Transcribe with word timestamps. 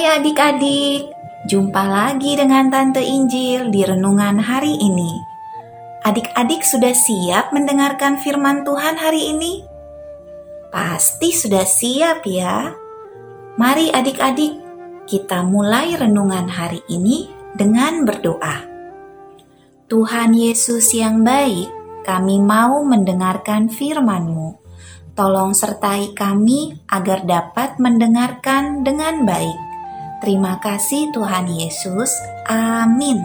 Hai 0.00 0.16
adik-adik, 0.16 1.12
jumpa 1.44 1.84
lagi 1.84 2.32
dengan 2.32 2.72
Tante 2.72 3.04
Injil 3.04 3.68
di 3.68 3.84
renungan 3.84 4.40
hari 4.40 4.72
ini. 4.80 5.12
Adik-adik 6.00 6.64
sudah 6.64 6.96
siap 6.96 7.52
mendengarkan 7.52 8.16
firman 8.16 8.64
Tuhan 8.64 8.96
hari 8.96 9.36
ini? 9.36 9.60
Pasti 10.72 11.36
sudah 11.36 11.68
siap 11.68 12.24
ya. 12.24 12.72
Mari 13.60 13.92
adik-adik, 13.92 14.56
kita 15.04 15.44
mulai 15.44 15.92
renungan 15.92 16.48
hari 16.48 16.80
ini 16.88 17.28
dengan 17.52 18.08
berdoa. 18.08 18.56
Tuhan 19.84 20.32
Yesus 20.32 20.96
yang 20.96 21.28
baik, 21.28 21.68
kami 22.08 22.40
mau 22.40 22.80
mendengarkan 22.88 23.68
firman-Mu. 23.68 24.64
Tolong 25.12 25.52
sertai 25.52 26.16
kami 26.16 26.88
agar 26.88 27.28
dapat 27.28 27.76
mendengarkan 27.76 28.80
dengan 28.80 29.28
baik. 29.28 29.69
Terima 30.20 30.60
kasih 30.60 31.08
Tuhan 31.16 31.48
Yesus. 31.48 32.12
Amin. 32.44 33.24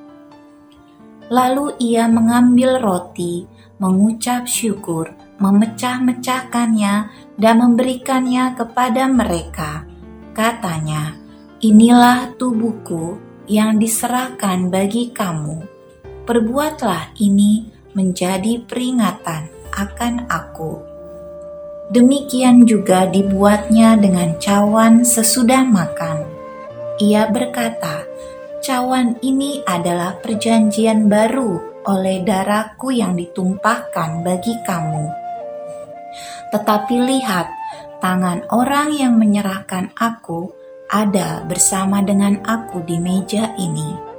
Lalu 1.32 1.80
ia 1.80 2.12
mengambil 2.12 2.84
roti, 2.84 3.48
mengucap 3.80 4.44
syukur, 4.44 5.08
memecah-mecahkannya, 5.40 6.96
dan 7.40 7.56
memberikannya 7.56 8.52
kepada 8.60 9.08
mereka. 9.08 9.88
Katanya, 10.36 11.22
Inilah 11.62 12.34
tubuhku 12.42 13.22
yang 13.46 13.78
diserahkan 13.78 14.74
bagi 14.74 15.14
kamu. 15.14 15.62
Perbuatlah 16.26 17.14
ini 17.22 17.70
menjadi 17.94 18.66
peringatan 18.66 19.61
akan 19.74 20.28
aku. 20.28 20.84
Demikian 21.92 22.64
juga 22.64 23.04
dibuatnya 23.04 24.00
dengan 24.00 24.40
cawan 24.40 25.04
sesudah 25.04 25.68
makan. 25.68 26.24
Ia 27.04 27.28
berkata, 27.28 28.08
"Cawan 28.64 29.20
ini 29.20 29.60
adalah 29.68 30.16
perjanjian 30.24 31.12
baru 31.12 31.84
oleh 31.84 32.24
darahku 32.24 32.96
yang 32.96 33.20
ditumpahkan 33.20 34.24
bagi 34.24 34.56
kamu." 34.64 35.06
Tetapi 36.56 36.96
lihat, 36.96 37.48
tangan 38.00 38.48
orang 38.52 38.96
yang 38.96 39.20
menyerahkan 39.20 39.92
aku 39.96 40.52
ada 40.92 41.44
bersama 41.48 42.04
dengan 42.04 42.40
aku 42.44 42.84
di 42.84 43.00
meja 43.00 43.56
ini. 43.56 44.11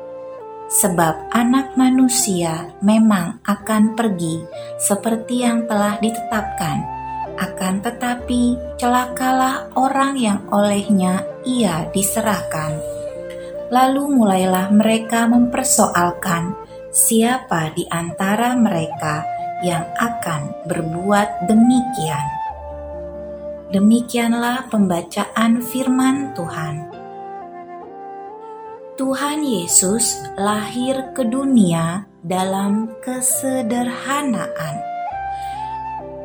Sebab 0.72 1.28
anak 1.36 1.76
manusia 1.76 2.72
memang 2.80 3.44
akan 3.44 3.92
pergi 3.92 4.40
seperti 4.80 5.44
yang 5.44 5.68
telah 5.68 6.00
ditetapkan, 6.00 6.80
akan 7.36 7.84
tetapi 7.84 8.56
celakalah 8.80 9.68
orang 9.76 10.16
yang 10.16 10.40
olehnya 10.48 11.28
ia 11.44 11.84
diserahkan. 11.92 12.72
Lalu 13.68 14.16
mulailah 14.16 14.72
mereka 14.72 15.28
mempersoalkan 15.28 16.56
siapa 16.88 17.76
di 17.76 17.84
antara 17.92 18.56
mereka 18.56 19.28
yang 19.60 19.84
akan 20.00 20.56
berbuat 20.72 21.52
demikian. 21.52 22.26
Demikianlah 23.72 24.72
pembacaan 24.72 25.60
firman 25.60 26.32
Tuhan. 26.32 27.01
Tuhan 29.02 29.42
Yesus 29.42 30.22
lahir 30.38 31.10
ke 31.10 31.26
dunia 31.26 32.06
dalam 32.22 32.86
kesederhanaan. 33.02 34.78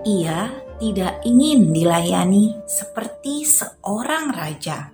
Ia 0.06 0.54
tidak 0.78 1.26
ingin 1.26 1.74
dilayani 1.74 2.54
seperti 2.70 3.50
seorang 3.50 4.30
raja, 4.30 4.94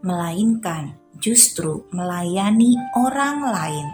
melainkan 0.00 0.96
justru 1.20 1.84
melayani 1.92 2.80
orang 2.96 3.52
lain. 3.52 3.88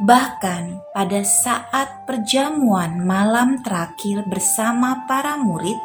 Bahkan 0.00 0.96
pada 0.96 1.20
saat 1.20 2.08
perjamuan 2.08 3.04
malam 3.04 3.60
terakhir 3.60 4.24
bersama 4.24 5.04
para 5.04 5.36
murid, 5.36 5.76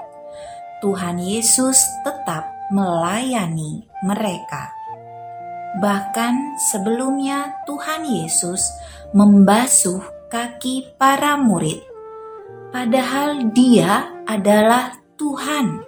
Tuhan 0.80 1.20
Yesus 1.20 1.76
tetap 2.08 2.56
melayani 2.72 3.84
mereka. 4.00 4.84
Bahkan 5.75 6.56
sebelumnya, 6.72 7.52
Tuhan 7.68 8.08
Yesus 8.08 8.63
membasuh 9.12 10.00
kaki 10.31 10.96
para 10.96 11.36
murid, 11.36 11.84
padahal 12.72 13.52
Dia 13.52 14.24
adalah 14.24 14.96
Tuhan. 15.19 15.84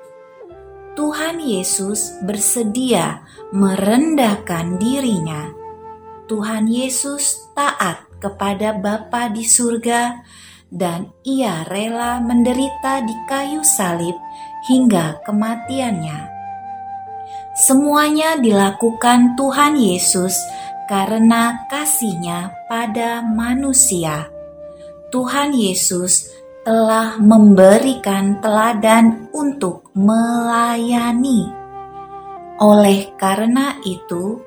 Tuhan 0.97 1.37
Yesus 1.39 2.19
bersedia 2.25 3.21
merendahkan 3.53 4.75
dirinya. 4.81 5.51
Tuhan 6.27 6.67
Yesus 6.67 7.53
taat 7.55 8.07
kepada 8.19 8.75
Bapa 8.75 9.31
di 9.31 9.47
surga, 9.47 10.19
dan 10.67 11.15
Ia 11.23 11.63
rela 11.63 12.19
menderita 12.19 12.99
di 13.07 13.15
kayu 13.29 13.63
salib 13.63 14.15
hingga 14.67 15.23
kematiannya. 15.23 16.36
Semuanya 17.57 18.37
dilakukan 18.37 19.33
Tuhan 19.33 19.81
Yesus 19.81 20.37
karena 20.85 21.65
kasihnya 21.65 22.53
pada 22.69 23.25
manusia. 23.25 24.29
Tuhan 25.09 25.57
Yesus 25.57 26.29
telah 26.61 27.17
memberikan 27.17 28.37
teladan 28.45 29.33
untuk 29.33 29.89
melayani. 29.97 31.49
Oleh 32.61 33.09
karena 33.17 33.73
itu, 33.81 34.37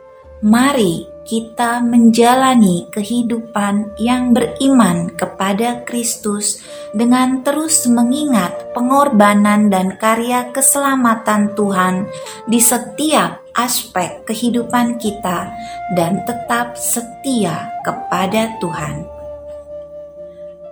mari 0.46 1.09
kita 1.24 1.84
menjalani 1.84 2.88
kehidupan 2.90 3.94
yang 4.00 4.32
beriman 4.34 5.12
kepada 5.14 5.84
Kristus 5.84 6.58
dengan 6.96 7.44
terus 7.46 7.86
mengingat 7.86 8.74
pengorbanan 8.74 9.68
dan 9.68 9.94
karya 10.00 10.50
keselamatan 10.50 11.54
Tuhan 11.54 12.08
di 12.48 12.58
setiap 12.58 13.44
aspek 13.54 14.24
kehidupan 14.26 14.98
kita 14.98 15.52
dan 15.94 16.24
tetap 16.26 16.74
setia 16.74 17.70
kepada 17.86 18.56
Tuhan. 18.58 19.04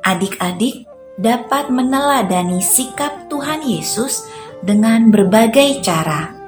Adik-adik 0.02 0.88
dapat 1.20 1.68
meneladani 1.68 2.64
sikap 2.64 3.28
Tuhan 3.28 3.62
Yesus 3.66 4.24
dengan 4.64 5.12
berbagai 5.12 5.84
cara 5.84 6.38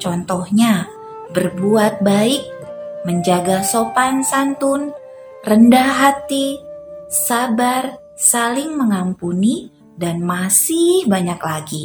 Contohnya, 0.00 0.88
berbuat 1.36 2.00
baik, 2.00 2.59
menjaga 3.04 3.64
sopan 3.64 4.20
santun, 4.20 4.92
rendah 5.46 5.90
hati, 6.04 6.60
sabar, 7.08 7.96
saling 8.16 8.76
mengampuni, 8.76 9.72
dan 10.00 10.24
masih 10.24 11.04
banyak 11.08 11.40
lagi. 11.40 11.84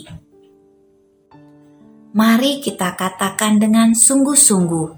Mari 2.16 2.64
kita 2.64 2.96
katakan 2.96 3.60
dengan 3.60 3.92
sungguh-sungguh, 3.92 4.90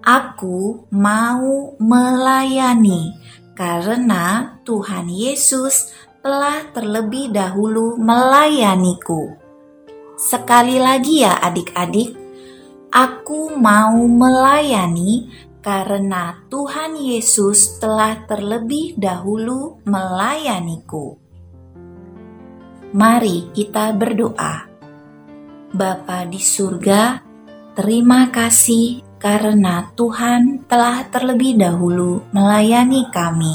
"Aku 0.00 0.88
mau 0.88 1.76
melayani 1.76 3.12
karena 3.52 4.56
Tuhan 4.64 5.12
Yesus 5.12 5.92
telah 6.24 6.64
terlebih 6.72 7.28
dahulu 7.28 8.00
melayaniku." 8.00 9.36
Sekali 10.16 10.80
lagi, 10.80 11.28
ya, 11.28 11.36
adik-adik, 11.44 12.16
aku 12.88 13.52
mau 13.56 13.96
melayani 14.08 15.28
karena 15.60 16.38
Tuhan 16.48 16.96
Yesus 16.96 17.76
telah 17.76 18.24
terlebih 18.24 18.96
dahulu 18.96 19.82
melayaniku. 19.84 21.18
Mari 22.88 23.52
kita 23.52 23.92
berdoa. 23.92 24.64
Bapa 25.68 26.24
di 26.24 26.40
surga, 26.40 27.20
terima 27.76 28.32
kasih 28.32 29.04
karena 29.20 29.92
Tuhan 29.92 30.64
telah 30.64 31.04
terlebih 31.12 31.60
dahulu 31.60 32.24
melayani 32.32 33.04
kami. 33.12 33.54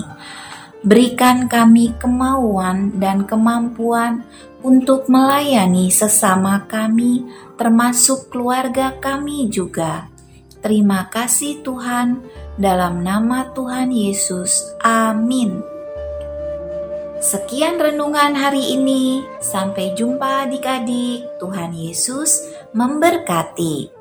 Berikan 0.83 1.47
kami 1.47 1.95
kemauan 1.95 3.00
dan 3.00 3.24
kemampuan 3.24 4.27
untuk 4.59 5.07
melayani 5.07 5.88
sesama 5.88 6.68
kami, 6.68 7.24
termasuk 7.56 8.27
keluarga 8.27 8.91
kami 9.00 9.47
juga. 9.47 10.12
Terima 10.59 11.07
kasih, 11.07 11.63
Tuhan. 11.63 12.24
Dalam 12.59 13.00
nama 13.00 13.51
Tuhan 13.56 13.95
Yesus, 13.95 14.75
amin. 14.83 15.63
Sekian 17.24 17.80
renungan 17.80 18.35
hari 18.35 18.75
ini. 18.75 19.24
Sampai 19.39 19.95
jumpa 19.95 20.44
adik-adik. 20.44 21.39
Tuhan 21.39 21.71
Yesus 21.71 22.51
memberkati. 22.75 23.93